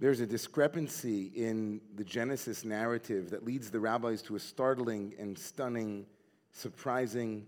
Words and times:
There's 0.00 0.20
a 0.20 0.26
discrepancy 0.26 1.30
in 1.36 1.82
the 1.94 2.04
Genesis 2.04 2.64
narrative 2.64 3.28
that 3.30 3.44
leads 3.44 3.70
the 3.70 3.80
rabbis 3.80 4.22
to 4.22 4.36
a 4.36 4.40
startling 4.40 5.12
and 5.18 5.38
stunning, 5.38 6.06
surprising 6.52 7.46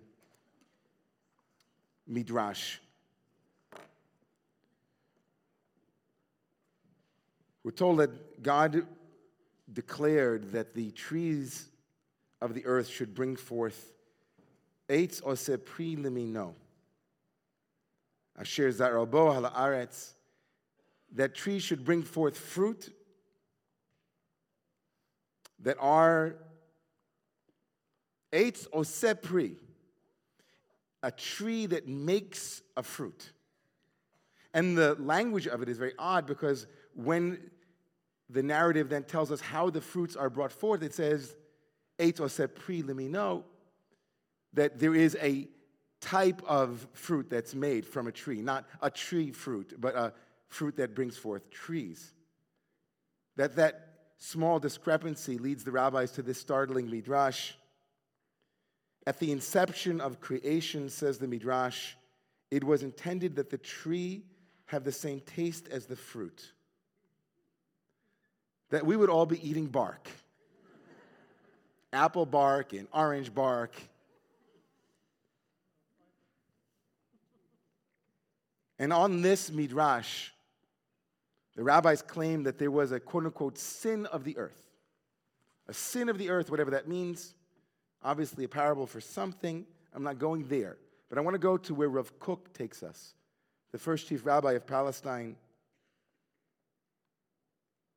midrash. 2.06 2.76
We're 7.64 7.70
told 7.70 8.00
that 8.00 8.42
God 8.42 8.86
declared 9.72 10.52
that 10.52 10.74
the 10.74 10.90
trees 10.90 11.70
of 12.42 12.52
the 12.52 12.66
earth 12.66 12.88
should 12.88 13.14
bring 13.14 13.34
forth 13.34 13.94
eitz 14.90 15.22
ose 15.24 15.56
pri. 15.64 15.96
Asher 18.38 18.70
zarabo 18.72 19.32
ha'aretz 19.32 20.12
that 21.14 21.34
trees 21.34 21.62
should 21.62 21.84
bring 21.84 22.02
forth 22.02 22.38
fruit 22.38 22.92
that 25.60 25.76
are 25.78 26.36
eitz 28.32 28.68
osepri, 28.70 29.56
a 31.02 31.10
tree 31.10 31.66
that 31.66 31.86
makes 31.86 32.62
a 32.76 32.82
fruit. 32.82 33.32
And 34.54 34.76
the 34.76 34.94
language 34.96 35.46
of 35.46 35.62
it 35.62 35.68
is 35.68 35.78
very 35.78 35.94
odd 35.98 36.26
because 36.26 36.66
when 36.94 37.38
the 38.28 38.42
narrative 38.42 38.88
then 38.88 39.04
tells 39.04 39.30
us 39.30 39.40
how 39.40 39.70
the 39.70 39.80
fruits 39.80 40.16
are 40.16 40.30
brought 40.30 40.52
forth, 40.52 40.82
it 40.82 40.94
says, 40.94 41.36
eitz 41.98 42.16
osepri 42.16 42.82
limino, 42.82 43.44
that 44.54 44.78
there 44.78 44.94
is 44.94 45.16
a 45.20 45.48
type 46.00 46.42
of 46.46 46.86
fruit 46.92 47.30
that's 47.30 47.54
made 47.54 47.86
from 47.86 48.06
a 48.06 48.12
tree, 48.12 48.42
not 48.42 48.66
a 48.80 48.90
tree 48.90 49.30
fruit, 49.30 49.74
but 49.78 49.94
a 49.94 50.12
fruit 50.52 50.76
that 50.76 50.94
brings 50.94 51.16
forth 51.16 51.50
trees. 51.50 52.12
That 53.36 53.56
that 53.56 53.88
small 54.18 54.58
discrepancy 54.58 55.38
leads 55.38 55.64
the 55.64 55.72
rabbis 55.72 56.12
to 56.12 56.22
this 56.22 56.40
startling 56.40 56.90
midrash. 56.90 57.52
At 59.06 59.18
the 59.18 59.32
inception 59.32 60.00
of 60.00 60.20
creation, 60.20 60.88
says 60.88 61.18
the 61.18 61.26
midrash, 61.26 61.94
it 62.50 62.62
was 62.62 62.82
intended 62.82 63.36
that 63.36 63.50
the 63.50 63.58
tree 63.58 64.24
have 64.66 64.84
the 64.84 64.92
same 64.92 65.20
taste 65.20 65.68
as 65.68 65.86
the 65.86 65.96
fruit. 65.96 66.52
That 68.70 68.86
we 68.86 68.96
would 68.96 69.10
all 69.10 69.26
be 69.26 69.46
eating 69.48 69.66
bark 69.66 70.08
apple 71.92 72.26
bark 72.26 72.72
and 72.72 72.88
orange 72.92 73.34
bark. 73.34 73.74
And 78.78 78.92
on 78.92 79.22
this 79.22 79.50
midrash, 79.50 80.30
the 81.56 81.62
rabbis 81.62 82.02
claim 82.02 82.44
that 82.44 82.58
there 82.58 82.70
was 82.70 82.92
a 82.92 83.00
quote 83.00 83.24
unquote 83.24 83.58
sin 83.58 84.06
of 84.06 84.24
the 84.24 84.36
earth. 84.38 84.70
A 85.68 85.74
sin 85.74 86.08
of 86.08 86.18
the 86.18 86.30
earth, 86.30 86.50
whatever 86.50 86.70
that 86.72 86.88
means. 86.88 87.34
Obviously, 88.02 88.44
a 88.44 88.48
parable 88.48 88.86
for 88.86 89.00
something. 89.00 89.64
I'm 89.94 90.02
not 90.02 90.18
going 90.18 90.48
there. 90.48 90.76
But 91.08 91.18
I 91.18 91.20
want 91.20 91.34
to 91.34 91.38
go 91.38 91.56
to 91.58 91.74
where 91.74 91.88
Rav 91.88 92.18
Kook 92.18 92.52
takes 92.54 92.82
us, 92.82 93.14
the 93.70 93.78
first 93.78 94.08
chief 94.08 94.24
rabbi 94.24 94.52
of 94.52 94.66
Palestine. 94.66 95.36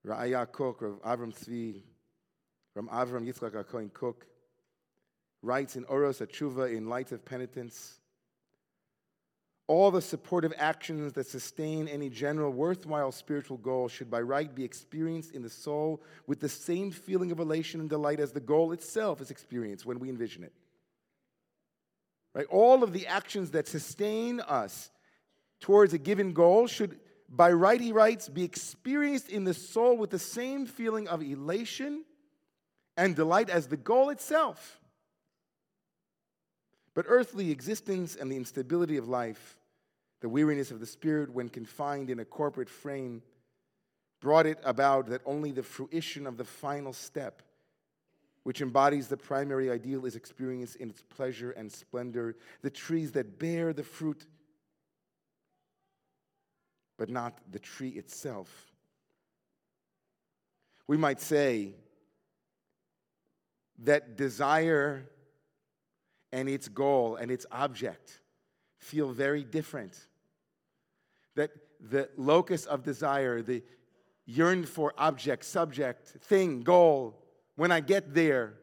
Ra'aya 0.06 0.52
Kook, 0.52 0.82
Rav 0.82 1.02
Avram 1.02 1.34
Tzvi, 1.34 1.82
from 2.74 2.90
Avram 2.90 3.26
Yitzchak 3.26 3.52
HaKohen 3.52 3.92
Kook, 3.94 4.28
writes 5.42 5.76
in 5.76 5.86
Oros 5.86 6.20
HaTshuva 6.20 6.76
in 6.76 6.90
Light 6.90 7.12
of 7.14 7.24
Penitence 7.24 8.00
all 9.68 9.90
the 9.90 10.02
supportive 10.02 10.54
actions 10.58 11.14
that 11.14 11.26
sustain 11.26 11.88
any 11.88 12.10
general 12.10 12.52
worthwhile 12.52 13.12
spiritual 13.12 13.58
goal 13.58 13.88
should 13.88 14.12
by 14.12 14.22
right 14.22 14.54
be 14.54 14.64
experienced 14.64 15.32
in 15.32 15.42
the 15.42 15.50
soul 15.50 16.04
with 16.28 16.40
the 16.40 16.50
same 16.50 16.92
feeling 16.92 17.32
of 17.32 17.40
elation 17.40 17.80
and 17.80 17.90
delight 17.90 18.20
as 18.20 18.32
the 18.32 18.40
goal 18.40 18.72
itself 18.74 19.22
is 19.22 19.32
experienced 19.32 19.86
when 19.86 20.00
we 20.00 20.10
envision 20.10 20.44
it. 20.44 20.54
Right? 22.36 22.46
All 22.50 22.84
of 22.84 22.94
the 22.94 23.08
actions 23.08 23.52
that 23.52 23.68
sustain 23.68 24.40
us 24.42 24.92
towards 25.62 25.94
a 25.94 25.98
given 25.98 26.34
goal 26.34 26.68
should, 26.68 27.00
by 27.28 27.52
right, 27.52 27.82
he 27.82 27.92
writes, 27.92 28.30
be 28.30 28.44
experienced 28.44 29.30
in 29.30 29.46
the 29.46 29.54
soul 29.54 29.98
with 29.98 30.12
the 30.12 30.20
same 30.20 30.68
feeling 30.68 31.08
of 31.08 31.24
elation 31.24 32.04
and 32.98 33.16
delight 33.16 33.50
as 33.50 33.68
the 33.68 33.78
goal 33.78 34.10
itself. 34.10 34.80
But 36.96 37.06
earthly 37.10 37.52
existence 37.52 38.16
and 38.16 38.32
the 38.32 38.38
instability 38.38 38.98
of 38.98 39.08
life, 39.08 39.60
the 40.22 40.30
weariness 40.30 40.72
of 40.72 40.80
the 40.80 40.86
spirit 40.86 41.30
when 41.30 41.50
confined 41.50 42.10
in 42.10 42.20
a 42.20 42.26
corporate 42.26 42.70
frame, 42.70 43.22
brought 44.22 44.48
it 44.48 44.58
about 44.64 45.08
that 45.08 45.22
only 45.26 45.52
the 45.52 45.62
fruition 45.62 46.26
of 46.26 46.38
the 46.38 46.46
final 46.46 46.94
step, 46.94 47.44
which 48.44 48.62
embodies 48.62 49.10
the 49.10 49.18
primary 49.18 49.70
ideal, 49.70 50.06
is 50.06 50.16
experienced 50.16 50.78
in 50.78 50.90
its 50.90 51.04
pleasure 51.04 51.52
and 51.52 51.72
splendor. 51.72 52.38
The 52.62 52.70
trees 52.70 53.12
that 53.12 53.38
bear 53.38 53.74
the 53.74 53.84
fruit, 53.84 54.26
but 56.98 57.10
not 57.10 57.38
the 57.52 57.60
tree 57.60 57.90
itself. 57.90 58.72
We 60.88 60.96
might 60.96 61.20
say 61.20 61.74
that 63.80 64.16
desire 64.16 65.10
and 66.36 66.50
its 66.50 66.68
goal 66.68 67.16
and 67.16 67.32
its 67.32 67.46
object 67.50 68.20
feel 68.78 69.10
very 69.14 69.46
different. 69.46 69.98
That 71.36 71.52
the 71.80 72.10
locus 72.18 72.66
of 72.66 72.84
desire, 72.84 73.42
the 73.42 73.64
yearned 74.26 74.68
for 74.68 74.94
object, 74.98 75.46
subject, 75.46 76.08
thing, 76.08 76.64
goal, 76.64 77.18
when 77.56 77.72
I 77.72 77.80
get 77.80 78.14
there, 78.14 78.56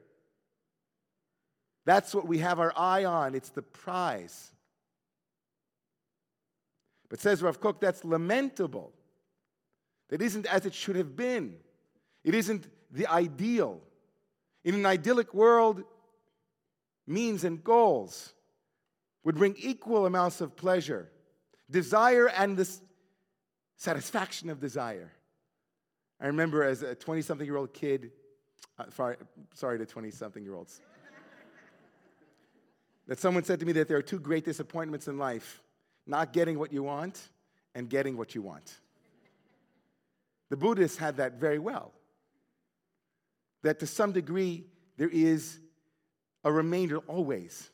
that's 1.87 2.15
what 2.15 2.27
we 2.29 2.39
have 2.39 2.61
our 2.61 2.75
eye 2.77 3.07
on. 3.07 3.35
It's 3.35 3.49
the 3.49 3.63
prize. 3.63 4.53
But 7.09 7.21
says 7.21 7.43
Rav 7.43 7.59
Kook, 7.59 7.81
that's 7.81 8.05
lamentable. 8.05 8.93
That 10.11 10.21
isn't 10.21 10.45
as 10.45 10.67
it 10.67 10.75
should 10.75 10.97
have 10.97 11.17
been. 11.17 11.57
It 12.23 12.35
isn't 12.35 12.69
the 12.91 13.07
ideal. 13.07 13.81
In 14.63 14.75
an 14.75 14.85
idyllic 14.85 15.33
world, 15.33 15.85
means 17.07 17.45
and 17.45 17.63
goals 17.63 18.33
would 19.25 19.37
bring 19.37 19.55
equal 19.59 20.07
amounts 20.07 20.41
of 20.41 20.57
pleasure, 20.57 21.11
desire, 21.71 22.29
and 22.29 22.57
the 22.57 22.69
satisfaction 23.77 24.51
of 24.51 24.61
desire. 24.61 25.13
I 26.21 26.27
remember 26.27 26.63
as 26.63 26.83
a 26.83 26.95
20 26.95 27.23
something 27.23 27.47
year 27.47 27.57
old 27.57 27.73
kid, 27.73 28.13
uh, 28.79 28.85
sorry, 28.91 29.17
sorry 29.55 29.79
to 29.79 29.87
20 29.87 30.11
something 30.11 30.43
year 30.43 30.55
olds, 30.55 30.81
that 33.09 33.19
someone 33.19 33.45
said 33.45 33.61
to 33.61 33.67
me 33.67 33.73
that 33.73 33.89
there 33.89 33.97
are 33.97 34.03
two 34.03 34.21
great 34.21 34.45
disappointments 34.45 35.09
in 35.09 35.19
life 35.19 35.63
not 36.07 36.33
getting 36.33 36.59
what 36.59 36.73
you 36.73 36.83
want 36.83 37.21
and 37.75 37.89
getting 37.89 38.17
what 38.17 38.35
you 38.35 38.43
want. 38.43 38.79
The 40.51 40.57
Buddhists 40.57 40.99
had 40.99 41.17
that 41.17 41.35
very 41.35 41.59
well. 41.59 41.93
That 43.63 43.79
to 43.81 43.87
some 43.87 44.13
degree, 44.13 44.67
there 44.97 45.09
is 45.09 45.59
a 46.45 46.53
remainder 46.53 46.99
always 46.99 47.71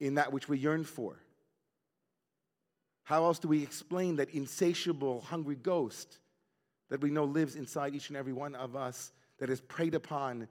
in 0.00 0.14
that 0.14 0.32
which 0.32 0.48
we 0.48 0.58
yearn 0.58 0.84
for. 0.84 1.18
How 3.04 3.24
else 3.24 3.38
do 3.38 3.48
we 3.48 3.62
explain 3.62 4.16
that 4.16 4.30
insatiable, 4.30 5.20
hungry 5.22 5.56
ghost 5.56 6.18
that 6.90 7.00
we 7.00 7.10
know 7.10 7.24
lives 7.24 7.56
inside 7.56 7.94
each 7.94 8.08
and 8.08 8.16
every 8.16 8.32
one 8.32 8.54
of 8.54 8.76
us, 8.76 9.12
that 9.38 9.50
is 9.50 9.60
preyed 9.60 9.94
upon 9.94 10.48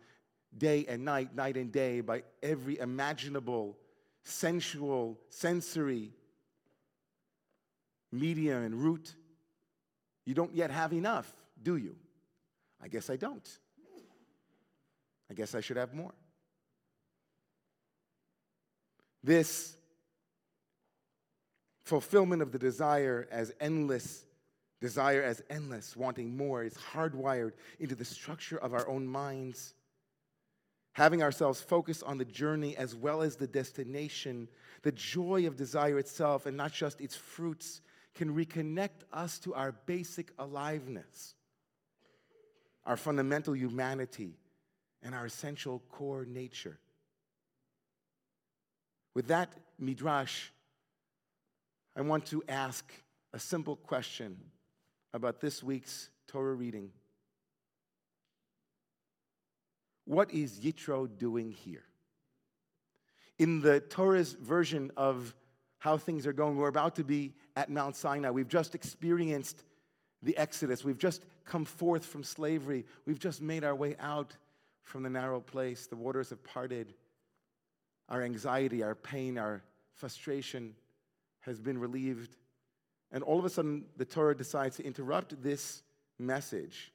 day 0.57 0.85
and 0.88 1.03
night, 1.03 1.35
night 1.35 1.57
and 1.57 1.71
day 1.71 2.01
by 2.01 2.23
every 2.41 2.79
imaginable, 2.79 3.77
sensual, 4.23 5.19
sensory 5.29 6.11
medium 8.11 8.63
and 8.63 8.75
root? 8.75 9.13
You 10.25 10.33
don't 10.33 10.55
yet 10.55 10.71
have 10.71 10.94
enough, 10.94 11.31
do 11.61 11.77
you? 11.77 11.95
I 12.81 12.88
guess 12.88 13.09
I 13.09 13.18
don't. 13.18 13.47
I 15.29 15.33
guess 15.33 15.53
I 15.53 15.62
should 15.62 15.77
have 15.77 15.94
more. 15.94 16.13
This 19.27 19.75
fulfillment 21.83 22.41
of 22.41 22.53
the 22.53 22.57
desire 22.57 23.27
as 23.29 23.51
endless, 23.59 24.24
desire 24.79 25.21
as 25.21 25.44
endless, 25.50 25.97
wanting 25.97 26.38
more, 26.38 26.63
is 26.63 26.75
hardwired 26.75 27.51
into 27.77 27.94
the 27.94 28.06
structure 28.06 28.57
of 28.57 28.74
our 28.74 28.88
own 28.88 29.06
minds. 29.06 29.74
Having 30.94 31.24
ourselves 31.24 31.59
focus 31.59 32.01
on 32.01 32.18
the 32.18 32.24
journey 32.24 32.77
as 32.77 32.95
well 32.95 33.21
as 33.21 33.35
the 33.35 33.47
destination, 33.47 34.47
the 34.83 34.94
joy 34.94 35.45
of 35.45 35.57
desire 35.57 36.00
itself 36.00 36.45
and 36.45 36.56
not 36.56 36.71
just 36.71 37.01
its 37.01 37.18
fruits, 37.18 37.81
can 38.15 38.33
reconnect 38.33 39.03
us 39.12 39.39
to 39.39 39.53
our 39.53 39.74
basic 39.74 40.31
aliveness, 40.39 41.35
our 42.85 42.95
fundamental 42.95 43.53
humanity, 43.53 44.38
and 45.03 45.13
our 45.13 45.25
essential 45.25 45.83
core 45.91 46.24
nature. 46.24 46.79
With 49.17 49.29
that 49.29 49.51
midrash, 49.79 50.49
I 51.95 52.01
want 52.01 52.27
to 52.27 52.43
ask 52.47 52.93
a 53.33 53.39
simple 53.39 53.75
question 53.75 54.37
about 55.11 55.41
this 55.41 55.63
week's 55.63 56.11
Torah 56.27 56.53
reading. 56.53 56.91
What 60.05 60.31
is 60.31 60.59
Yitro 60.59 61.09
doing 61.17 61.49
here? 61.49 61.81
In 63.39 63.59
the 63.59 63.79
Torah's 63.79 64.33
version 64.33 64.91
of 64.95 65.33
how 65.79 65.97
things 65.97 66.27
are 66.27 66.33
going, 66.33 66.55
we're 66.55 66.67
about 66.67 66.97
to 66.97 67.03
be 67.03 67.33
at 67.55 67.71
Mount 67.71 67.95
Sinai. 67.95 68.29
We've 68.29 68.47
just 68.47 68.75
experienced 68.75 69.63
the 70.21 70.37
Exodus. 70.37 70.83
We've 70.83 70.95
just 70.95 71.23
come 71.43 71.65
forth 71.65 72.05
from 72.05 72.23
slavery. 72.23 72.85
We've 73.07 73.17
just 73.17 73.41
made 73.41 73.63
our 73.63 73.73
way 73.73 73.95
out 73.99 74.37
from 74.83 75.01
the 75.01 75.09
narrow 75.09 75.39
place. 75.39 75.87
The 75.87 75.95
waters 75.95 76.29
have 76.29 76.43
parted. 76.43 76.93
Our 78.09 78.21
anxiety, 78.21 78.83
our 78.83 78.95
pain, 78.95 79.38
our 79.38 79.63
frustration 79.94 80.75
has 81.42 81.59
been 81.59 81.77
relieved. 81.77 82.36
And 83.12 83.24
all 83.24 83.39
of 83.39 83.45
a 83.45 83.50
sudden, 83.50 83.86
the 83.95 84.06
Torah 84.06 84.36
decides 84.36 84.77
to 84.77 84.86
interrupt 84.86 85.42
this 85.42 85.81
message, 86.19 86.92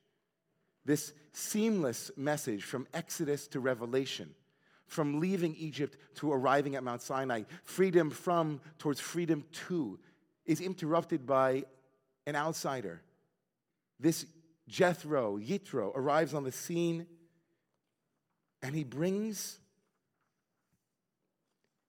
this 0.85 1.13
seamless 1.33 2.11
message 2.17 2.65
from 2.65 2.87
Exodus 2.93 3.47
to 3.49 3.61
Revelation, 3.61 4.35
from 4.87 5.21
leaving 5.21 5.55
Egypt 5.57 5.97
to 6.17 6.33
arriving 6.33 6.77
at 6.77 6.85
Mount 6.85 7.03
Sinai, 7.03 7.43
freedom 7.65 8.11
from 8.11 8.61
towards 8.79 9.01
freedom 9.01 9.45
to, 9.69 9.99
is 10.45 10.61
interrupted 10.61 11.27
by 11.27 11.65
an 12.27 12.37
outsider. 12.37 13.01
This 13.99 14.27
Jethro, 14.69 15.39
Yitro, 15.39 15.93
arrives 15.95 16.35
on 16.35 16.45
the 16.45 16.53
scene 16.53 17.07
and 18.63 18.75
he 18.75 18.85
brings 18.85 19.59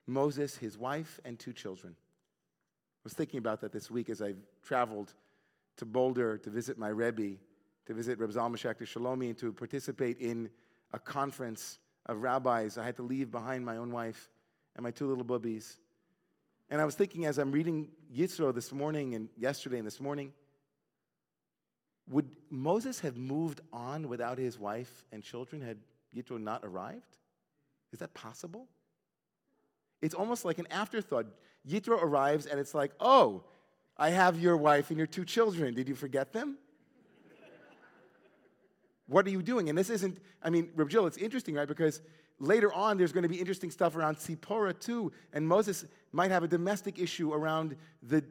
Moses, 0.07 0.57
his 0.57 0.77
wife, 0.77 1.19
and 1.23 1.39
two 1.39 1.53
children. 1.53 1.95
I 1.95 3.03
was 3.03 3.13
thinking 3.13 3.37
about 3.37 3.61
that 3.61 3.71
this 3.71 3.89
week 3.91 4.09
as 4.09 4.21
I 4.21 4.33
traveled 4.63 5.13
to 5.77 5.85
Boulder 5.85 6.37
to 6.37 6.49
visit 6.49 6.77
my 6.77 6.89
Rebbe, 6.89 7.37
to 7.85 7.93
visit 7.93 8.19
Reb 8.19 8.31
Zalman 8.31 8.57
Schachter 8.57 8.83
Shalomi, 8.83 9.29
and 9.29 9.37
to 9.39 9.51
participate 9.51 10.19
in 10.19 10.49
a 10.93 10.99
conference 10.99 11.79
of 12.05 12.21
rabbis. 12.21 12.77
I 12.77 12.85
had 12.85 12.95
to 12.97 13.03
leave 13.03 13.31
behind 13.31 13.65
my 13.65 13.77
own 13.77 13.91
wife 13.91 14.29
and 14.75 14.83
my 14.83 14.91
two 14.91 15.07
little 15.07 15.25
bubbies. 15.25 15.77
And 16.69 16.81
I 16.81 16.85
was 16.85 16.95
thinking 16.95 17.25
as 17.25 17.37
I'm 17.37 17.51
reading 17.51 17.89
Yitro 18.15 18.53
this 18.53 18.71
morning 18.71 19.15
and 19.15 19.29
yesterday 19.37 19.77
and 19.77 19.87
this 19.87 19.99
morning, 19.99 20.33
would 22.09 22.29
Moses 22.49 22.99
have 23.01 23.15
moved 23.15 23.61
on 23.71 24.09
without 24.09 24.37
his 24.37 24.59
wife 24.59 25.05
and 25.11 25.23
children 25.23 25.61
had 25.61 25.77
Yitro 26.15 26.41
not 26.41 26.61
arrived? 26.63 27.17
Is 27.91 27.99
that 27.99 28.13
possible? 28.13 28.67
It's 30.03 30.13
almost 30.13 30.43
like 30.43 30.59
an 30.59 30.67
afterthought. 30.69 31.27
Yitro 31.65 31.91
arrives 31.91 32.45
and 32.45 32.59
it's 32.59 32.73
like, 32.73 32.91
oh, 32.99 33.45
I 33.97 34.09
have 34.09 34.37
your 34.37 34.57
wife 34.57 34.89
and 34.89 34.97
your 34.97 35.07
two 35.07 35.23
children. 35.23 35.73
Did 35.73 35.87
you 35.87 35.95
forget 35.95 36.33
them? 36.33 36.57
what 39.07 39.25
are 39.25 39.29
you 39.29 39.41
doing? 39.41 39.69
And 39.69 39.77
this 39.77 39.89
isn't, 39.89 40.17
I 40.43 40.49
mean, 40.49 40.71
Reb 40.75 40.89
Jill, 40.89 41.07
it's 41.07 41.17
interesting, 41.17 41.55
right? 41.55 41.67
Because 41.67 42.01
later 42.37 42.73
on, 42.73 42.97
there's 42.97 43.13
going 43.13 43.23
to 43.23 43.29
be 43.29 43.39
interesting 43.39 43.71
stuff 43.71 43.95
around 43.95 44.17
Sipporah 44.17 44.77
too. 44.77 45.13
And 45.31 45.47
Moses 45.47 45.85
might 46.11 46.31
have 46.31 46.43
a 46.43 46.49
domestic 46.49 46.99
issue 46.99 47.31
around 47.33 47.77
the, 48.01 48.25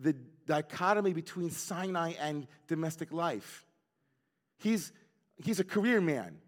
the 0.00 0.16
dichotomy 0.48 1.12
between 1.12 1.50
Sinai 1.50 2.14
and 2.20 2.48
domestic 2.66 3.12
life. 3.12 3.64
He's, 4.58 4.90
he's 5.36 5.60
a 5.60 5.64
career 5.64 6.00
man, 6.00 6.38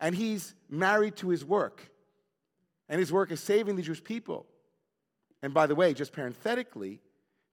and 0.00 0.14
he's 0.14 0.54
married 0.70 1.16
to 1.16 1.28
his 1.28 1.44
work. 1.44 1.90
And 2.88 3.00
his 3.00 3.12
work 3.12 3.32
is 3.32 3.40
saving 3.40 3.76
the 3.76 3.82
Jewish 3.82 4.02
people. 4.02 4.46
And 5.42 5.52
by 5.52 5.66
the 5.66 5.74
way, 5.74 5.92
just 5.94 6.12
parenthetically, 6.12 7.00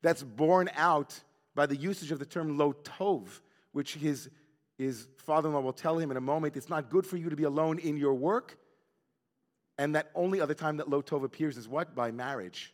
that's 0.01 0.23
borne 0.23 0.69
out 0.75 1.19
by 1.55 1.65
the 1.65 1.75
usage 1.75 2.11
of 2.11 2.19
the 2.19 2.25
term 2.25 2.57
lo 2.57 2.73
tov, 2.73 3.27
which 3.71 3.95
his, 3.95 4.29
his 4.77 5.07
father 5.17 5.49
in 5.49 5.55
law 5.55 5.61
will 5.61 5.73
tell 5.73 5.97
him 5.97 6.11
in 6.11 6.17
a 6.17 6.21
moment 6.21 6.55
it's 6.55 6.69
not 6.69 6.89
good 6.89 7.05
for 7.05 7.17
you 7.17 7.29
to 7.29 7.35
be 7.35 7.43
alone 7.43 7.79
in 7.79 7.97
your 7.97 8.13
work. 8.13 8.57
And 9.77 9.95
that 9.95 10.11
only 10.13 10.39
other 10.39 10.53
time 10.53 10.77
that 10.77 10.89
lo 10.89 11.01
tov 11.01 11.23
appears 11.23 11.57
is 11.57 11.67
what? 11.67 11.95
By 11.95 12.11
marriage. 12.11 12.73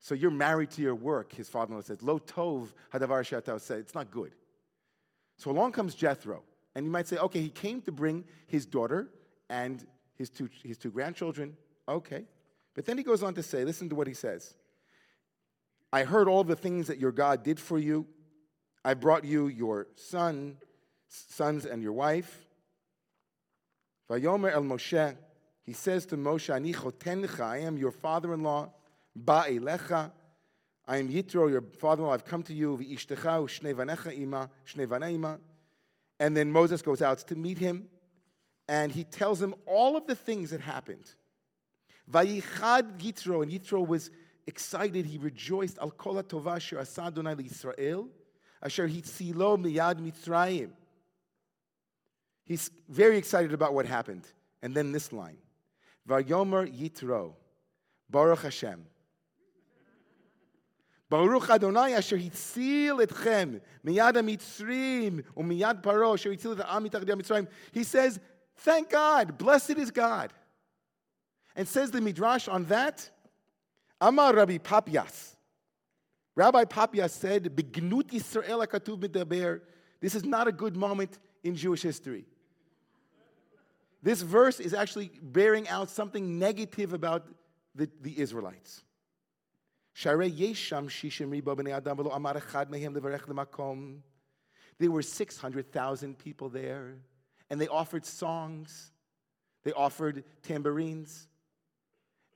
So 0.00 0.14
you're 0.14 0.30
married 0.30 0.70
to 0.72 0.82
your 0.82 0.94
work, 0.94 1.32
his 1.32 1.48
father 1.48 1.70
in 1.70 1.76
law 1.76 1.82
says. 1.82 2.02
Lo 2.02 2.18
tov 2.18 2.72
hadavar 2.92 3.22
shatao 3.22 3.60
said. 3.60 3.80
It's 3.80 3.94
not 3.94 4.10
good. 4.10 4.32
So 5.38 5.50
along 5.50 5.72
comes 5.72 5.94
Jethro. 5.94 6.42
And 6.74 6.84
you 6.84 6.92
might 6.92 7.08
say, 7.08 7.16
okay, 7.16 7.40
he 7.40 7.48
came 7.48 7.80
to 7.82 7.92
bring 7.92 8.24
his 8.46 8.66
daughter 8.66 9.08
and 9.48 9.86
his 10.16 10.30
two, 10.30 10.48
his 10.62 10.78
two 10.78 10.90
grandchildren. 10.90 11.56
Okay. 11.88 12.24
But 12.74 12.84
then 12.84 12.98
he 12.98 13.04
goes 13.04 13.22
on 13.22 13.34
to 13.34 13.42
say, 13.42 13.64
listen 13.64 13.88
to 13.88 13.94
what 13.94 14.06
he 14.06 14.14
says. 14.14 14.54
I 15.92 16.04
heard 16.04 16.28
all 16.28 16.44
the 16.44 16.56
things 16.56 16.88
that 16.88 16.98
your 16.98 17.12
God 17.12 17.42
did 17.42 17.58
for 17.58 17.78
you. 17.78 18.06
I 18.84 18.94
brought 18.94 19.24
you 19.24 19.48
your 19.48 19.86
son, 19.96 20.58
sons 21.08 21.64
and 21.64 21.82
your 21.82 21.92
wife. 21.92 22.46
Vayomer 24.10 24.52
el 24.52 24.62
Moshe, 24.62 25.16
he 25.64 25.72
says 25.72 26.06
to 26.06 26.16
Moshe, 26.16 26.54
Ani 26.54 26.72
chotencha, 26.72 27.40
I 27.40 27.58
am 27.58 27.76
your 27.76 27.90
father-in-law, 27.90 28.70
ba'elecha, 29.24 30.12
I 30.86 30.98
am 30.98 31.08
Yitro, 31.08 31.50
your 31.50 31.62
father-in-law, 31.62 32.14
I've 32.14 32.24
come 32.24 32.44
to 32.44 32.54
you, 32.54 32.76
v'ishtecha 32.76 33.42
u'shnei 33.42 33.74
vanecha 33.74 34.16
ima, 34.16 34.48
shnei 34.64 34.86
vaneima. 34.86 35.40
And 36.20 36.36
then 36.36 36.52
Moses 36.52 36.82
goes 36.82 37.02
out 37.02 37.18
to 37.18 37.34
meet 37.34 37.58
him 37.58 37.88
and 38.68 38.90
he 38.90 39.04
tells 39.04 39.40
him 39.40 39.54
all 39.66 39.96
of 39.96 40.06
the 40.06 40.14
things 40.14 40.50
that 40.50 40.60
happened. 40.60 41.14
Vayichad 42.10 42.98
Yitro, 42.98 43.42
and 43.42 43.50
Yitro 43.50 43.86
was 43.86 44.10
excited. 44.46 45.06
He 45.06 45.18
rejoiced. 45.18 45.78
Al 45.78 45.90
kol 45.90 46.22
tova 46.22 46.56
asher 46.56 46.78
asa 46.78 47.02
Adonai 47.02 47.34
Yisrael, 47.34 48.08
asher 48.62 48.88
hitzilo 48.88 49.56
miyad 49.58 50.00
Mitzrayim. 50.00 50.70
He's 52.44 52.70
very 52.88 53.18
excited 53.18 53.52
about 53.52 53.74
what 53.74 53.86
happened. 53.86 54.26
And 54.62 54.74
then 54.74 54.92
this 54.92 55.12
line, 55.12 55.38
Vayomer 56.08 56.72
Yitro, 56.72 57.34
Baruch 58.08 58.42
Hashem. 58.42 58.86
Baruch 61.08 61.50
Adonai 61.50 61.92
asher 61.94 62.18
hitzil 62.18 63.04
etchem 63.04 63.60
miyad 63.84 64.14
Mitzrim 64.14 65.24
umiyad 65.36 65.82
Paro 65.82 66.14
asher 66.14 66.30
hitzil 66.30 66.58
et 66.58 66.64
ha'am 66.64 66.84
Mitzrayim. 66.84 67.48
He 67.72 67.82
says, 67.82 68.20
Thank 68.58 68.90
God. 68.90 69.38
Blessed 69.38 69.78
is 69.78 69.90
God. 69.90 70.32
And 71.54 71.66
says 71.66 71.90
the 71.90 72.00
Midrash 72.00 72.48
on 72.48 72.64
that, 72.66 73.10
Amar 74.00 74.34
Rabbi 74.34 74.58
Papias. 74.58 75.36
Rabbi 76.34 76.64
Papias 76.64 77.12
said, 77.12 77.44
Bignut 77.44 78.10
Yisrael 78.10 78.66
akatuv 78.66 79.00
midaber. 79.00 79.60
This 80.00 80.14
is 80.14 80.24
not 80.24 80.46
a 80.48 80.52
good 80.52 80.76
moment 80.76 81.18
in 81.42 81.56
Jewish 81.56 81.82
history. 81.82 82.26
This 84.02 84.20
verse 84.20 84.60
is 84.60 84.74
actually 84.74 85.10
bearing 85.22 85.66
out 85.68 85.88
something 85.88 86.38
negative 86.38 86.92
about 86.92 87.26
the, 87.74 87.88
the 88.02 88.20
Israelites. 88.20 88.82
There 89.98 90.16
were 94.90 95.02
600,000 95.02 96.18
people 96.18 96.48
there 96.50 96.96
and 97.50 97.60
they 97.60 97.68
offered 97.68 98.04
songs, 98.04 98.90
they 99.64 99.72
offered 99.72 100.24
tambourines, 100.42 101.28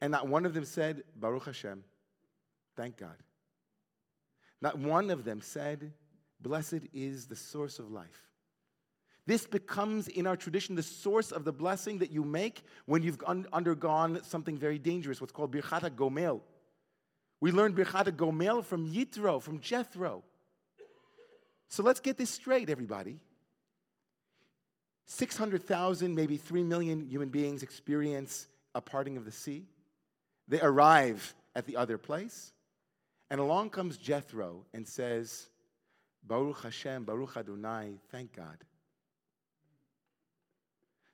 and 0.00 0.12
not 0.12 0.29
one 0.29 0.47
of 0.47 0.55
them 0.55 0.64
said, 0.64 1.02
Baruch 1.17 1.47
Hashem, 1.47 1.85
thank 2.76 2.97
God. 2.97 3.17
Not 4.61 4.79
one 4.79 5.11
of 5.11 5.25
them 5.25 5.40
said, 5.40 5.93
Blessed 6.40 6.81
is 6.95 7.26
the 7.26 7.37
source 7.37 7.79
of 7.79 7.90
life. 7.90 8.31
This 9.26 9.47
becomes, 9.47 10.09
in 10.09 10.26
our 10.26 10.37
tradition, 10.37 10.75
the 10.75 10.83
source 10.83 11.31
of 11.31 11.45
the 11.45 11.52
blessing 11.52 11.99
that 11.99 12.11
you 12.11 12.25
make 12.25 12.62
when 12.87 13.02
you've 13.02 13.23
un- 13.26 13.47
undergone 13.52 14.23
something 14.25 14.57
very 14.57 14.79
dangerous, 14.79 15.21
what's 15.21 15.33
called 15.33 15.52
Birchat 15.52 15.83
HaGomel. 15.83 16.40
We 17.40 17.52
learned 17.52 17.76
Birchat 17.76 18.07
HaGomel 18.07 18.64
from 18.64 18.90
Yitro, 18.90 19.40
from 19.40 19.61
Jethro. 19.61 20.25
So 21.69 21.83
let's 21.83 22.00
get 22.00 22.17
this 22.17 22.31
straight, 22.31 22.71
everybody. 22.71 23.21
600,000, 25.11 26.14
maybe 26.14 26.37
3 26.37 26.62
million 26.62 27.05
human 27.05 27.31
beings 27.31 27.64
experience 27.64 28.47
a 28.76 28.81
parting 28.81 29.17
of 29.17 29.25
the 29.25 29.33
sea. 29.33 29.64
They 30.47 30.61
arrive 30.61 31.35
at 31.57 31.67
the 31.67 31.76
other 31.76 31.99
place, 31.99 32.52
and 33.29 33.40
along 33.40 33.71
comes 33.71 33.97
Jethro 33.97 34.64
and 34.73 34.87
says, 34.87 35.49
Baruch 36.23 36.62
Hashem, 36.62 37.02
Baruch 37.02 37.37
Adonai, 37.37 37.99
thank 38.12 38.37
God. 38.37 38.57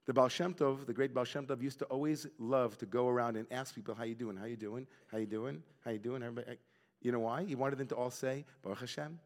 The 0.05 0.13
Baal 0.13 0.29
Shem 0.29 0.53
Tov, 0.53 0.85
the 0.85 0.93
great 0.93 1.15
Baal 1.15 1.25
Shem 1.25 1.47
Tov, 1.47 1.63
used 1.63 1.79
to 1.79 1.87
always 1.87 2.27
love 2.39 2.77
to 2.79 2.87
go 2.87 3.09
around 3.09 3.39
and 3.39 3.47
ask 3.51 3.75
people, 3.75 3.95
how 3.95 4.05
you 4.05 4.15
doing, 4.15 4.37
how 4.37 4.45
you 4.45 4.57
doing, 4.57 4.87
how 5.11 5.17
you 5.17 5.27
doing, 5.27 5.63
how 5.83 5.91
you 5.91 5.99
doing? 5.99 6.23
Everybody, 6.23 6.51
eh, 6.51 6.57
you 7.01 7.13
know 7.13 7.21
why? 7.21 7.45
He 7.45 7.55
wanted 7.55 7.79
them 7.79 7.87
to 7.89 7.95
all 7.95 8.11
say, 8.11 8.45
Baruch 8.63 8.81
Hashem. 8.81 9.19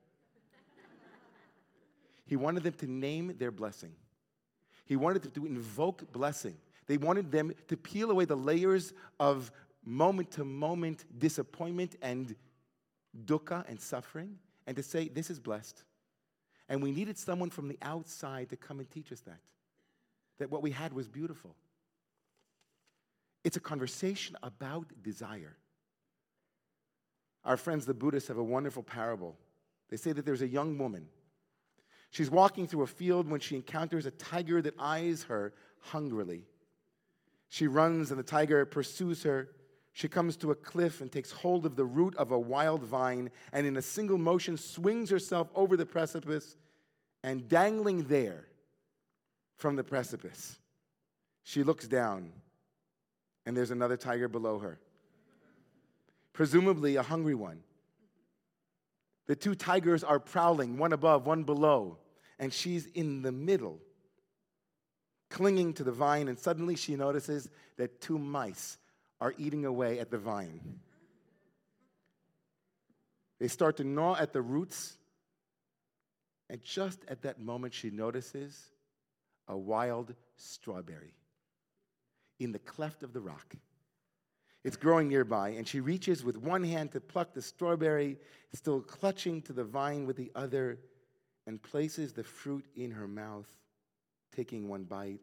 he 2.27 2.37
wanted 2.37 2.62
them 2.62 2.75
to 2.75 2.87
name 2.87 3.35
their 3.37 3.50
blessing. 3.50 3.95
He 4.90 4.97
wanted 4.97 5.32
to 5.32 5.47
invoke 5.47 6.12
blessing. 6.12 6.56
They 6.88 6.97
wanted 6.97 7.30
them 7.30 7.52
to 7.68 7.76
peel 7.76 8.11
away 8.11 8.25
the 8.25 8.37
layers 8.37 8.92
of 9.20 9.52
moment 9.85 10.32
to 10.32 10.44
moment 10.44 11.04
disappointment 11.16 11.94
and 12.02 12.35
dukkha 13.25 13.64
and 13.68 13.80
suffering 13.80 14.37
and 14.66 14.76
to 14.76 14.82
say, 14.82 15.06
This 15.06 15.30
is 15.30 15.38
blessed. 15.38 15.85
And 16.68 16.82
we 16.82 16.90
needed 16.90 17.16
someone 17.16 17.50
from 17.50 17.68
the 17.68 17.78
outside 17.82 18.49
to 18.49 18.56
come 18.56 18.80
and 18.80 18.90
teach 18.90 19.12
us 19.12 19.20
that. 19.20 19.38
That 20.40 20.50
what 20.50 20.61
we 20.61 20.73
had 20.73 20.92
was 20.92 21.06
beautiful. 21.06 21.54
It's 23.44 23.56
a 23.56 23.61
conversation 23.61 24.37
about 24.42 24.87
desire. 25.04 25.56
Our 27.44 27.56
friends, 27.56 27.87
the 27.87 27.94
Buddhists, 27.94 28.26
have 28.26 28.38
a 28.38 28.42
wonderful 28.42 28.82
parable. 28.82 29.37
They 29.88 29.97
say 29.97 30.11
that 30.11 30.26
there's 30.26 30.42
a 30.42 30.49
young 30.49 30.78
woman. 30.78 31.06
She's 32.11 32.31
walking 32.31 32.67
through 32.67 32.83
a 32.83 32.88
field 32.88 33.29
when 33.31 33.40
she 33.40 33.57
encounters 33.57 34.05
a 34.05 34.11
tiger 34.11 34.61
that 34.62 34.75
eyes 34.79 35.25
her 35.25 35.52
hungrily. 35.79 36.45
She 37.49 37.67
runs, 37.67 38.11
and 38.11 38.19
the 38.19 38.25
tiger 38.25 38.64
pursues 38.64 39.23
her. 39.23 39.49
She 39.93 40.09
comes 40.09 40.37
to 40.38 40.50
a 40.50 40.55
cliff 40.55 41.00
and 41.00 41.11
takes 41.11 41.31
hold 41.31 41.67
of 41.67 41.76
the 41.76 41.85
root 41.85 42.17
of 42.17 42.31
a 42.31 42.38
wild 42.38 42.83
vine, 42.83 43.31
and 43.52 43.67
in 43.67 43.76
a 43.76 43.83
single 43.83 44.19
motion 44.19 44.57
swings 44.57 45.11
herself 45.11 45.49
over 45.55 45.76
the 45.76 45.87
precipice. 45.87 46.57
And 47.23 47.49
dangling 47.49 48.05
there 48.05 48.47
from 49.57 49.76
the 49.76 49.85
precipice, 49.85 50.59
she 51.43 51.62
looks 51.62 51.87
down, 51.87 52.33
and 53.45 53.57
there's 53.57 53.71
another 53.71 53.97
tiger 53.97 54.26
below 54.26 54.59
her, 54.61 54.79
presumably 56.33 56.97
a 56.97 57.02
hungry 57.02 57.35
one. 57.35 57.62
The 59.31 59.37
two 59.37 59.55
tigers 59.55 60.03
are 60.03 60.19
prowling, 60.19 60.77
one 60.77 60.93
above, 60.93 61.25
one 61.25 61.45
below, 61.45 61.99
and 62.41 62.53
she's 62.53 62.87
in 62.87 63.23
the 63.23 63.31
middle 63.31 63.79
clinging 65.29 65.73
to 65.75 65.85
the 65.85 65.93
vine, 65.93 66.27
and 66.27 66.37
suddenly 66.37 66.75
she 66.75 66.97
notices 66.97 67.49
that 67.77 68.01
two 68.01 68.19
mice 68.19 68.77
are 69.21 69.33
eating 69.39 69.65
away 69.65 70.01
at 70.01 70.11
the 70.11 70.19
vine. 70.19 70.81
They 73.39 73.47
start 73.47 73.77
to 73.77 73.85
gnaw 73.85 74.17
at 74.17 74.33
the 74.33 74.43
roots, 74.43 74.99
and 76.49 76.61
just 76.61 76.99
at 77.07 77.23
that 77.23 77.39
moment, 77.39 77.73
she 77.73 77.91
notices 77.91 78.61
a 79.47 79.57
wild 79.57 80.13
strawberry 80.39 81.15
in 82.41 82.51
the 82.51 82.59
cleft 82.59 83.05
of 83.05 83.13
the 83.13 83.21
rock. 83.21 83.55
It's 84.62 84.76
growing 84.76 85.09
nearby, 85.09 85.50
and 85.50 85.67
she 85.67 85.81
reaches 85.81 86.23
with 86.23 86.37
one 86.37 86.62
hand 86.62 86.93
to 86.93 87.00
pluck 87.00 87.33
the 87.33 87.40
strawberry, 87.40 88.19
still 88.52 88.81
clutching 88.81 89.40
to 89.43 89.52
the 89.52 89.64
vine 89.64 90.07
with 90.07 90.17
the 90.17 90.31
other, 90.35 90.79
and 91.47 91.62
places 91.62 92.12
the 92.12 92.25
fruit 92.25 92.67
in 92.76 92.90
her 92.90 93.09
mouth 93.09 93.49
taking 94.35 94.69
one 94.69 94.85
bite, 94.85 95.21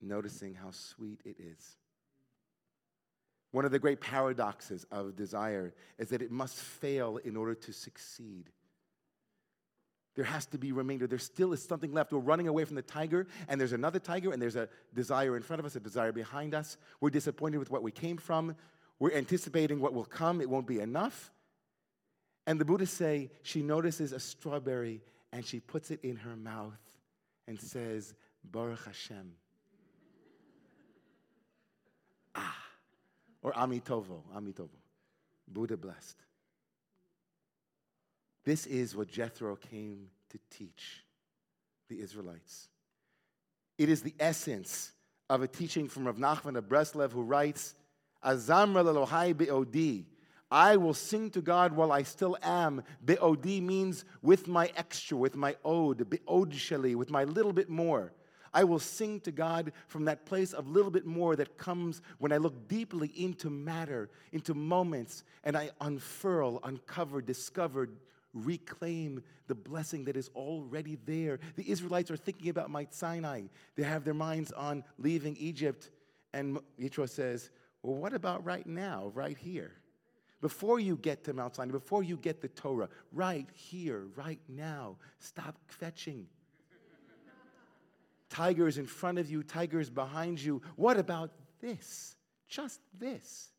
noticing 0.00 0.54
how 0.54 0.70
sweet 0.70 1.20
it 1.24 1.36
is. 1.38 1.76
One 3.50 3.64
of 3.64 3.70
the 3.70 3.78
great 3.78 4.00
paradoxes 4.00 4.86
of 4.90 5.14
desire 5.14 5.74
is 5.98 6.08
that 6.08 6.22
it 6.22 6.30
must 6.30 6.56
fail 6.56 7.18
in 7.18 7.36
order 7.36 7.54
to 7.54 7.72
succeed. 7.72 8.50
There 10.14 10.24
has 10.24 10.46
to 10.46 10.58
be 10.58 10.72
remainder. 10.72 11.06
There 11.06 11.18
still 11.18 11.52
is 11.52 11.62
something 11.62 11.92
left. 11.92 12.12
We're 12.12 12.18
running 12.18 12.48
away 12.48 12.64
from 12.64 12.76
the 12.76 12.82
tiger, 12.82 13.26
and 13.48 13.60
there's 13.60 13.72
another 13.72 13.98
tiger, 13.98 14.32
and 14.32 14.42
there's 14.42 14.56
a 14.56 14.68
desire 14.94 15.36
in 15.36 15.42
front 15.42 15.60
of 15.60 15.66
us, 15.66 15.74
a 15.74 15.80
desire 15.80 16.12
behind 16.12 16.54
us. 16.54 16.76
We're 17.00 17.10
disappointed 17.10 17.58
with 17.58 17.70
what 17.70 17.82
we 17.82 17.92
came 17.92 18.18
from. 18.18 18.54
We're 18.98 19.12
anticipating 19.12 19.80
what 19.80 19.94
will 19.94 20.04
come. 20.04 20.40
It 20.40 20.50
won't 20.50 20.66
be 20.66 20.80
enough. 20.80 21.32
And 22.46 22.60
the 22.60 22.64
Buddhists 22.64 22.96
say 22.96 23.30
she 23.42 23.62
notices 23.62 24.12
a 24.12 24.20
strawberry 24.20 25.00
and 25.32 25.44
she 25.44 25.60
puts 25.60 25.90
it 25.90 26.00
in 26.02 26.16
her 26.16 26.36
mouth 26.36 26.78
and 27.46 27.58
says, 27.60 28.14
Baruch 28.44 28.84
Hashem. 28.84 29.32
ah, 32.34 32.56
or 33.42 33.52
Amitovo, 33.52 34.22
Amitovo. 34.36 34.68
Buddha 35.48 35.76
blessed. 35.76 36.16
This 38.44 38.66
is 38.66 38.96
what 38.96 39.08
Jethro 39.08 39.56
came 39.56 40.08
to 40.30 40.38
teach 40.50 41.04
the 41.88 42.00
Israelites. 42.00 42.68
It 43.78 43.88
is 43.88 44.02
the 44.02 44.14
essence 44.18 44.92
of 45.30 45.42
a 45.42 45.48
teaching 45.48 45.88
from 45.88 46.06
Rav 46.06 46.16
Nachman 46.16 46.56
of 46.56 46.68
Breslev 46.68 47.12
who 47.12 47.22
writes, 47.22 47.74
Azamra 48.24 48.84
lelohai 48.84 49.36
be'odi. 49.36 50.06
I 50.50 50.76
will 50.76 50.94
sing 50.94 51.30
to 51.30 51.40
God 51.40 51.72
while 51.72 51.92
I 51.92 52.02
still 52.02 52.36
am. 52.42 52.82
Be'odi 53.04 53.60
means 53.60 54.04
with 54.20 54.48
my 54.48 54.70
extra, 54.76 55.16
with 55.16 55.34
my 55.34 55.56
ode, 55.64 56.10
be'od 56.10 56.52
sheli, 56.52 56.94
with 56.94 57.10
my 57.10 57.24
little 57.24 57.52
bit 57.52 57.70
more. 57.70 58.12
I 58.54 58.64
will 58.64 58.78
sing 58.78 59.20
to 59.20 59.32
God 59.32 59.72
from 59.88 60.04
that 60.04 60.26
place 60.26 60.52
of 60.52 60.68
little 60.68 60.90
bit 60.90 61.06
more 61.06 61.36
that 61.36 61.56
comes 61.56 62.02
when 62.18 62.32
I 62.32 62.36
look 62.36 62.68
deeply 62.68 63.10
into 63.16 63.48
matter, 63.48 64.10
into 64.30 64.52
moments, 64.52 65.24
and 65.42 65.56
I 65.56 65.70
unfurl, 65.80 66.60
uncover, 66.62 67.22
discover, 67.22 67.88
reclaim 68.34 69.22
the 69.46 69.54
blessing 69.54 70.04
that 70.04 70.16
is 70.16 70.30
already 70.34 70.98
there. 71.04 71.38
The 71.56 71.70
Israelites 71.70 72.10
are 72.10 72.16
thinking 72.16 72.48
about 72.48 72.70
Mount 72.70 72.94
Sinai. 72.94 73.42
They 73.76 73.82
have 73.82 74.04
their 74.04 74.14
minds 74.14 74.52
on 74.52 74.84
leaving 74.98 75.36
Egypt. 75.36 75.90
And 76.32 76.58
Yitro 76.80 77.08
says, 77.08 77.50
Well, 77.82 77.96
what 77.96 78.14
about 78.14 78.44
right 78.44 78.66
now, 78.66 79.10
right 79.14 79.36
here? 79.36 79.72
Before 80.40 80.80
you 80.80 80.96
get 80.96 81.24
to 81.24 81.32
Mount 81.32 81.54
Sinai, 81.54 81.72
before 81.72 82.02
you 82.02 82.16
get 82.16 82.40
the 82.40 82.48
Torah, 82.48 82.88
right 83.12 83.48
here, 83.52 84.06
right 84.16 84.40
now, 84.48 84.96
stop 85.18 85.56
fetching. 85.68 86.26
tigers 88.28 88.78
in 88.78 88.86
front 88.86 89.18
of 89.18 89.30
you, 89.30 89.42
tigers 89.42 89.88
behind 89.88 90.40
you. 90.40 90.62
What 90.76 90.96
about 90.96 91.30
this? 91.60 92.16
Just 92.48 92.80
this. 92.98 93.50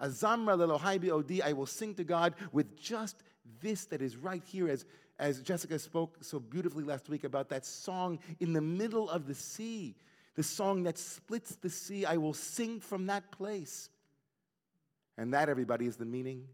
Azamra 0.00 0.58
lelohai 0.58 1.08
odi, 1.10 1.42
I 1.42 1.52
will 1.52 1.66
sing 1.66 1.94
to 1.94 2.04
God 2.04 2.34
with 2.50 2.76
just 2.76 3.22
this 3.60 3.86
that 3.86 4.02
is 4.02 4.16
right 4.16 4.42
here, 4.44 4.68
as, 4.68 4.84
as 5.18 5.40
Jessica 5.40 5.78
spoke 5.78 6.16
so 6.20 6.38
beautifully 6.38 6.84
last 6.84 7.08
week 7.08 7.24
about 7.24 7.48
that 7.50 7.64
song 7.64 8.18
in 8.40 8.52
the 8.52 8.60
middle 8.60 9.08
of 9.10 9.26
the 9.26 9.34
sea, 9.34 9.94
the 10.34 10.42
song 10.42 10.84
that 10.84 10.98
splits 10.98 11.56
the 11.56 11.70
sea. 11.70 12.04
I 12.04 12.16
will 12.16 12.34
sing 12.34 12.80
from 12.80 13.06
that 13.06 13.30
place. 13.30 13.90
And 15.18 15.34
that, 15.34 15.48
everybody, 15.48 15.86
is 15.86 15.96
the 15.96 16.06
meaning 16.06 16.46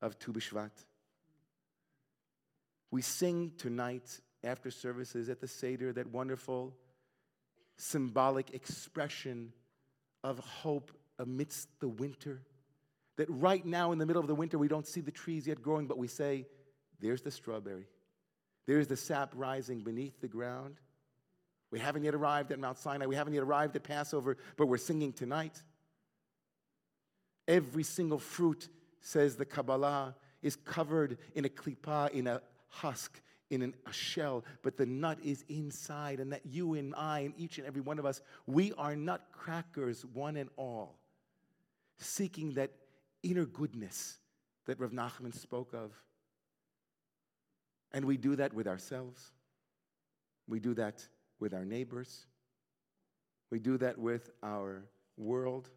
of 0.00 0.18
Tu 0.18 0.32
B'Shvat. 0.32 0.70
We 2.90 3.00
sing 3.02 3.52
tonight 3.56 4.20
after 4.44 4.70
services 4.70 5.28
at 5.28 5.40
the 5.40 5.48
Seder 5.48 5.92
that 5.92 6.08
wonderful 6.08 6.74
symbolic 7.76 8.52
expression 8.54 9.52
of 10.22 10.38
hope 10.38 10.92
amidst 11.18 11.68
the 11.80 11.88
winter 11.88 12.42
that 13.16 13.28
right 13.28 13.64
now 13.64 13.92
in 13.92 13.98
the 13.98 14.06
middle 14.06 14.20
of 14.20 14.28
the 14.28 14.34
winter, 14.34 14.58
we 14.58 14.68
don't 14.68 14.86
see 14.86 15.00
the 15.00 15.10
trees 15.10 15.46
yet 15.46 15.62
growing, 15.62 15.86
but 15.86 15.98
we 15.98 16.08
say, 16.08 16.46
there's 17.00 17.22
the 17.22 17.30
strawberry. 17.30 17.86
There's 18.66 18.86
the 18.86 18.96
sap 18.96 19.32
rising 19.34 19.80
beneath 19.80 20.20
the 20.20 20.28
ground. 20.28 20.76
We 21.70 21.78
haven't 21.78 22.04
yet 22.04 22.14
arrived 22.14 22.52
at 22.52 22.58
Mount 22.58 22.78
Sinai. 22.78 23.06
We 23.06 23.16
haven't 23.16 23.34
yet 23.34 23.42
arrived 23.42 23.76
at 23.76 23.82
Passover, 23.82 24.36
but 24.56 24.66
we're 24.66 24.76
singing 24.76 25.12
tonight. 25.12 25.62
Every 27.48 27.82
single 27.82 28.18
fruit, 28.18 28.68
says 29.00 29.36
the 29.36 29.44
Kabbalah, 29.44 30.14
is 30.42 30.56
covered 30.56 31.18
in 31.34 31.44
a 31.44 31.48
klipa, 31.48 32.10
in 32.10 32.26
a 32.26 32.40
husk, 32.68 33.20
in 33.50 33.62
an, 33.62 33.74
a 33.86 33.92
shell, 33.92 34.44
but 34.62 34.76
the 34.76 34.86
nut 34.86 35.18
is 35.22 35.44
inside, 35.48 36.20
and 36.20 36.32
that 36.32 36.46
you 36.46 36.74
and 36.74 36.94
I 36.94 37.20
and 37.20 37.34
each 37.36 37.58
and 37.58 37.66
every 37.66 37.82
one 37.82 37.98
of 37.98 38.06
us, 38.06 38.22
we 38.46 38.72
are 38.78 38.96
nutcrackers, 38.96 40.06
one 40.06 40.36
and 40.36 40.48
all, 40.56 40.96
seeking 41.98 42.54
that 42.54 42.70
inner 43.22 43.44
goodness 43.44 44.18
that 44.66 44.78
Rav 44.78 44.90
Nachman 44.90 45.34
spoke 45.34 45.72
of. 45.74 45.92
And 47.92 48.04
we 48.04 48.16
do 48.16 48.36
that 48.36 48.52
with 48.54 48.66
ourselves. 48.66 49.32
We 50.48 50.60
do 50.60 50.74
that 50.74 51.06
with 51.40 51.54
our 51.54 51.64
neighbors. 51.64 52.26
We 53.50 53.58
do 53.58 53.76
that 53.78 53.98
with 53.98 54.30
our 54.42 54.84
world. 55.16 55.68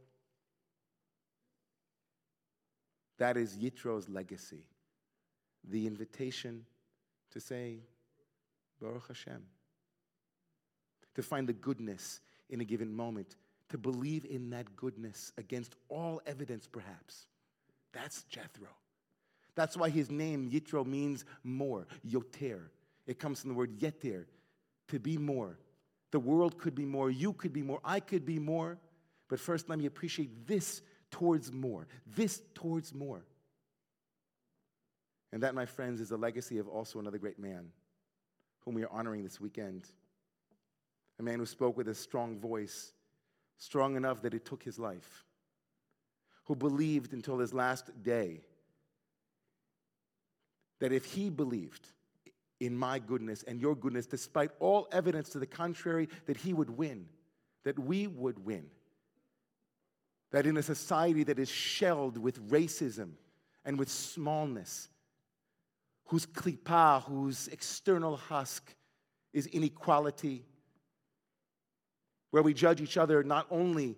That 3.18 3.38
is 3.38 3.58
Yitro's 3.58 4.10
legacy. 4.10 4.64
The 5.70 5.88
invitation 5.88 6.66
to 7.32 7.40
say, 7.40 7.80
Baruch 8.82 9.08
Hashem. 9.08 9.42
To 11.16 11.24
find 11.24 11.48
the 11.48 11.54
goodness 11.54 12.22
in 12.50 12.62
a 12.62 12.66
given 12.66 12.94
moment. 12.94 13.36
To 13.70 13.78
believe 13.78 14.26
in 14.26 14.50
that 14.52 14.76
goodness 14.76 15.32
against 15.38 15.76
all 15.90 16.22
evidence, 16.26 16.68
perhaps. 16.68 17.28
That's 17.96 18.24
Jethro. 18.24 18.68
That's 19.56 19.78
why 19.78 19.90
his 19.90 20.12
name, 20.12 20.52
Yitro, 20.52 20.86
means 20.86 21.24
more, 21.44 21.88
yoter. 22.06 22.60
It 23.08 23.20
comes 23.20 23.40
from 23.40 23.52
the 23.52 23.56
word 23.56 23.80
yeter, 23.80 24.26
to 24.90 25.00
be 25.00 25.18
more. 25.18 25.58
The 26.12 26.20
world 26.20 26.58
could 26.58 26.76
be 26.76 26.86
more, 26.86 27.10
you 27.10 27.34
could 27.34 27.54
be 27.54 27.64
more, 27.64 27.80
I 27.84 28.02
could 28.02 28.26
be 28.26 28.38
more. 28.38 28.78
But 29.30 29.40
first, 29.40 29.70
let 29.70 29.80
me 29.80 29.86
appreciate 29.86 30.46
this 30.46 30.82
towards 31.10 31.52
more, 31.52 31.88
this 32.06 32.42
towards 32.54 32.94
more. 32.94 33.24
And 35.32 35.42
that, 35.42 35.56
my 35.56 35.66
friends, 35.66 36.02
is 36.02 36.10
the 36.10 36.18
legacy 36.18 36.58
of 36.58 36.68
also 36.68 37.00
another 37.00 37.18
great 37.18 37.40
man 37.40 37.70
whom 38.66 38.76
we 38.76 38.84
are 38.84 38.92
honoring 38.92 39.24
this 39.24 39.40
weekend. 39.40 39.86
A 41.20 41.24
man 41.24 41.40
who 41.40 41.46
spoke 41.46 41.78
with 41.78 41.88
a 41.88 41.96
strong 41.96 42.40
voice, 42.40 42.94
strong 43.58 43.96
enough 43.96 44.22
that 44.22 44.34
it 44.34 44.46
took 44.46 44.64
his 44.64 44.78
life 44.78 45.25
who 46.46 46.56
believed 46.56 47.14
until 47.14 47.38
his 47.40 47.54
last 47.54 47.92
day 48.04 48.42
that 50.80 50.92
if 50.92 51.06
he 51.06 51.30
believed 51.30 51.90
in 52.60 52.76
my 52.76 53.00
goodness 53.00 53.44
and 53.44 53.60
your 53.60 53.76
goodness, 53.76 54.06
despite 54.06 54.52
all 54.60 54.88
evidence 54.92 55.30
to 55.30 55.40
the 55.40 55.46
contrary 55.46 56.08
that 56.26 56.38
he 56.38 56.54
would 56.54 56.70
win, 56.70 57.08
that 57.64 57.78
we 57.78 58.08
would 58.08 58.44
win. 58.46 58.66
That 60.32 60.46
in 60.46 60.58
a 60.58 60.64
society 60.64 61.24
that 61.24 61.40
is 61.40 61.50
shelled 61.50 62.18
with 62.18 62.50
racism 62.50 63.12
and 63.64 63.78
with 63.78 63.90
smallness, 63.90 64.90
whose 66.06 66.26
klipa, 66.26 67.04
whose 67.04 67.48
external 67.48 68.16
husk 68.16 68.74
is 69.34 69.48
inequality, 69.48 70.46
where 72.32 72.44
we 72.44 72.54
judge 72.54 72.82
each 72.82 72.98
other 72.98 73.24
not 73.24 73.48
only 73.50 73.98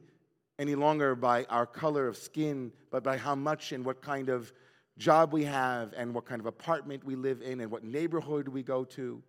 any 0.60 0.76
longer 0.76 1.16
by 1.16 1.46
our 1.46 1.66
color 1.66 2.08
of 2.08 2.18
skin, 2.18 2.72
but 2.92 3.04
by 3.04 3.18
how 3.18 3.36
much 3.36 3.72
and 3.72 3.86
what 3.86 4.02
kind 4.02 4.30
of 4.30 4.52
job 4.98 5.32
we 5.32 5.44
have, 5.44 5.94
and 5.96 6.14
what 6.14 6.26
kind 6.26 6.40
of 6.40 6.48
apartment 6.48 7.04
we 7.04 7.16
live 7.16 7.42
in, 7.42 7.62
and 7.62 7.70
what 7.70 7.84
neighborhood 7.84 8.48
we 8.48 8.64
go 8.64 8.84
to. 8.84 9.22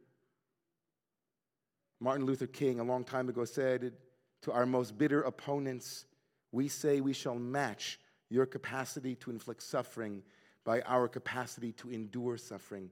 Martin 2.00 2.24
Luther 2.24 2.46
King, 2.46 2.80
a 2.80 2.84
long 2.84 3.04
time 3.04 3.28
ago, 3.28 3.44
said 3.44 3.92
to 4.42 4.52
our 4.52 4.64
most 4.64 4.96
bitter 4.96 5.22
opponents, 5.22 6.06
We 6.52 6.68
say 6.68 7.00
we 7.00 7.12
shall 7.12 7.34
match 7.34 7.98
your 8.30 8.46
capacity 8.46 9.14
to 9.16 9.30
inflict 9.30 9.62
suffering 9.62 10.22
by 10.64 10.80
our 10.82 11.08
capacity 11.08 11.72
to 11.72 11.90
endure 11.90 12.36
suffering. 12.36 12.90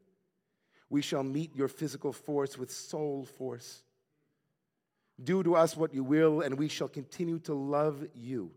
We 0.89 1.03
shall 1.03 1.23
meet 1.23 1.55
your 1.55 1.69
physical 1.69 2.13
force 2.13 2.57
with 2.57 2.71
soul 2.71 3.25
force. 3.25 3.83
Do 5.23 5.43
to 5.43 5.57
us 5.57 5.77
what 5.77 5.95
you 5.95 6.05
will, 6.05 6.43
and 6.43 6.59
we 6.59 6.69
shall 6.69 6.89
continue 6.89 7.39
to 7.41 7.55
love 7.55 8.07
you. 8.15 8.51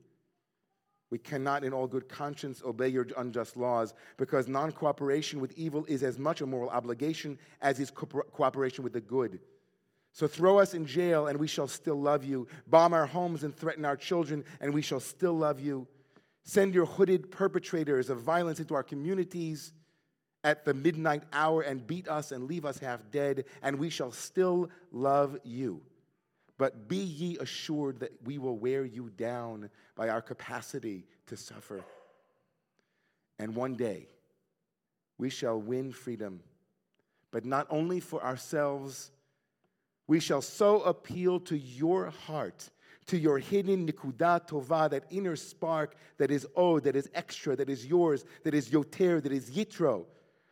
We 1.12 1.18
cannot, 1.18 1.64
in 1.64 1.74
all 1.74 1.88
good 1.88 2.08
conscience, 2.08 2.62
obey 2.64 2.90
your 2.90 3.08
unjust 3.18 3.58
laws 3.58 3.94
because 4.18 4.48
non 4.48 4.72
cooperation 4.72 5.40
with 5.40 5.58
evil 5.58 5.86
is 5.86 6.04
as 6.04 6.20
much 6.20 6.42
a 6.42 6.46
moral 6.46 6.70
obligation 6.70 7.40
as 7.62 7.80
is 7.80 7.90
co- 7.90 8.06
cooperation 8.06 8.84
with 8.84 8.94
the 8.94 9.02
good. 9.02 9.40
So 10.12 10.28
throw 10.28 10.60
us 10.60 10.74
in 10.74 10.86
jail, 10.86 11.28
and 11.28 11.40
we 11.40 11.48
shall 11.48 11.68
still 11.68 12.00
love 12.00 12.24
you. 12.24 12.48
Bomb 12.68 12.94
our 12.94 13.06
homes 13.06 13.44
and 13.44 13.56
threaten 13.56 13.86
our 13.86 13.98
children, 13.98 14.44
and 14.60 14.74
we 14.74 14.82
shall 14.82 15.00
still 15.00 15.34
love 15.34 15.60
you. 15.60 15.88
Send 16.44 16.74
your 16.74 16.86
hooded 16.86 17.32
perpetrators 17.32 18.10
of 18.10 18.22
violence 18.22 18.60
into 18.60 18.76
our 18.76 18.84
communities 18.84 19.74
at 20.44 20.66
the 20.66 20.74
midnight 20.74 21.24
hour 21.34 21.62
and 21.62 21.86
beat 21.86 22.08
us 22.08 22.32
and 22.32 22.46
leave 22.46 22.66
us 22.66 22.80
half 22.80 23.00
dead, 23.12 23.46
and 23.62 23.78
we 23.78 23.90
shall 23.90 24.12
still 24.12 24.70
love 24.92 25.38
you. 25.44 25.82
But 26.60 26.88
be 26.88 26.98
ye 26.98 27.38
assured 27.40 28.02
that 28.02 28.12
we 28.24 28.38
will 28.38 28.58
wear 28.58 28.86
you 28.86 29.10
down 29.18 29.72
by 29.96 30.10
our 30.10 30.22
capacity 30.22 31.08
to 31.28 31.36
suffer. 31.36 31.84
And 33.40 33.56
one 33.56 33.76
day, 33.76 34.10
we 35.18 35.32
shall 35.32 35.60
win 35.60 35.92
freedom, 35.92 36.42
but 37.32 37.46
not 37.46 37.66
only 37.70 38.00
for 38.00 38.24
ourselves, 38.24 39.10
we 40.06 40.20
shall 40.20 40.42
so 40.42 40.82
appeal 40.82 41.40
to 41.42 41.58
your 41.58 42.10
heart 42.10 42.70
to 43.10 43.18
your 43.18 43.40
hidden 43.40 43.88
nikuda 43.88 44.48
tova, 44.48 44.88
that 44.88 45.04
inner 45.10 45.36
spark 45.36 45.96
that 46.20 46.30
is 46.30 46.46
oh, 46.56 46.80
that 46.80 46.96
is 46.96 47.10
extra, 47.16 47.56
that 47.56 47.68
is 47.68 47.86
yours, 47.86 48.24
that 48.44 48.54
is 48.54 48.70
yoter, 48.70 49.22
that 49.24 49.32
is 49.32 49.50
yitro, 49.50 50.06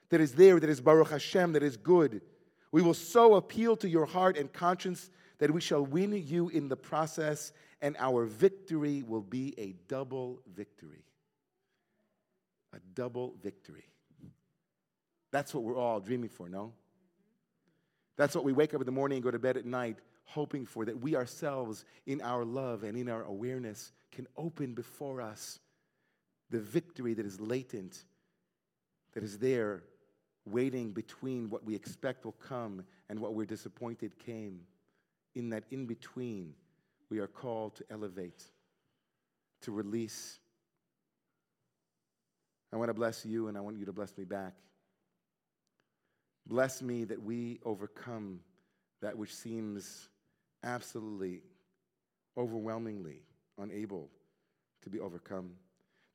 that 0.10 0.20
is 0.20 0.34
there, 0.34 0.60
that 0.60 0.70
is 0.70 0.82
Baruch 0.82 1.12
Hashem, 1.12 1.54
that 1.54 1.62
is 1.62 1.78
good. 1.78 2.22
We 2.72 2.82
will 2.82 2.96
so 2.96 3.36
appeal 3.36 3.76
to 3.78 3.88
your 3.88 4.08
heart 4.08 4.38
and 4.38 4.52
conscience 4.52 5.12
that 5.39 5.51
we 5.51 5.62
shall 5.62 5.86
win 5.86 6.13
you 6.25 6.50
in 6.50 6.67
the 6.67 6.75
process, 6.75 7.51
and 7.82 7.96
our 8.00 8.25
victory 8.25 9.03
will 9.03 9.22
be 9.22 9.53
a 9.58 9.75
double 9.88 10.41
victory. 10.56 11.03
A 12.74 12.79
double 12.96 13.36
victory. 13.41 13.86
That's 15.32 15.53
what 15.53 15.63
we're 15.63 15.77
all 15.77 16.00
dreaming 16.00 16.29
for, 16.29 16.50
no? 16.50 16.74
That's 18.15 18.34
what 18.34 18.44
we 18.44 18.53
wake 18.53 18.74
up 18.74 18.82
in 18.82 18.86
the 18.86 18.91
morning 18.91 19.17
and 19.17 19.24
go 19.24 19.32
to 19.32 19.39
bed 19.39 19.58
at 19.58 19.65
night 19.65 20.00
hoping 20.24 20.65
for, 20.65 20.84
that 20.86 21.00
we 21.00 21.15
ourselves, 21.15 21.86
in 22.06 22.21
our 22.21 22.43
love 22.43 22.84
and 22.84 22.97
in 22.97 23.08
our 23.08 23.23
awareness, 23.23 23.93
can 24.12 24.28
open 24.36 24.73
before 24.73 25.21
us 25.21 25.60
the 26.50 26.60
victory 26.60 27.13
that 27.13 27.26
is 27.26 27.39
latent, 27.39 28.04
that 29.13 29.23
is 29.23 29.38
there, 29.38 29.84
waiting 30.45 30.91
between 30.91 31.50
what 31.50 31.63
we 31.63 31.76
expect 31.76 32.26
will 32.26 32.34
come 32.34 32.84
and 33.10 33.19
what 33.19 33.36
we're 33.36 33.45
disappointed 33.45 34.17
came. 34.19 34.62
In 35.38 35.50
that 35.52 35.65
in 35.69 35.86
between, 35.86 36.56
we 37.12 37.19
are 37.19 37.28
called 37.28 37.76
to 37.76 37.84
elevate, 37.91 38.43
to 39.62 39.71
release. 39.71 40.39
I 42.73 42.78
want 42.78 42.89
to 42.89 42.95
bless 42.95 43.23
you, 43.23 43.47
and 43.47 43.56
I 43.56 43.62
want 43.62 43.78
you 43.78 43.86
to 43.86 43.93
bless 43.93 44.17
me 44.17 44.23
back. 44.23 44.56
Bless 46.47 46.82
me 46.82 47.04
that 47.04 47.21
we 47.21 47.60
overcome 47.63 48.39
that 49.00 49.15
which 49.15 49.36
seems 49.36 50.10
absolutely, 50.63 51.43
overwhelmingly 52.36 53.21
unable 53.60 54.10
to 54.82 54.89
be 54.89 55.00
overcome. 55.00 55.52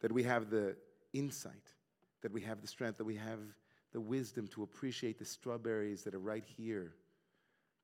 That 0.00 0.10
we 0.10 0.24
have 0.24 0.50
the 0.50 0.74
insight, 1.12 1.74
that 2.22 2.32
we 2.32 2.40
have 2.40 2.60
the 2.60 2.66
strength, 2.66 2.98
that 2.98 3.04
we 3.04 3.14
have 3.14 3.38
the 3.92 4.00
wisdom 4.00 4.48
to 4.48 4.64
appreciate 4.64 5.16
the 5.20 5.24
strawberries 5.24 6.02
that 6.02 6.12
are 6.12 6.18
right 6.18 6.44
here, 6.44 6.96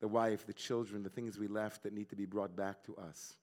the 0.01 0.09
wife, 0.09 0.47
the 0.47 0.53
children, 0.53 1.03
the 1.03 1.09
things 1.09 1.39
we 1.39 1.49
left 1.49 1.83
that 1.83 1.93
need 1.93 2.09
to 2.11 2.17
be 2.17 2.27
brought 2.27 2.55
back 2.57 2.83
to 2.85 2.97
us. 2.97 3.37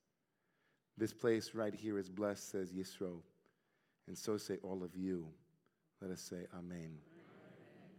This 0.98 1.14
place 1.14 1.54
right 1.54 1.74
here 1.74 1.98
is 1.98 2.10
blessed, 2.10 2.50
says 2.50 2.72
Yisro, 2.72 3.20
and 4.08 4.18
so 4.18 4.38
say 4.38 4.58
all 4.64 4.84
of 4.84 4.96
you. 4.96 5.28
Let 6.02 6.12
us 6.12 6.22
say, 6.22 6.46
Amen. 6.58 6.98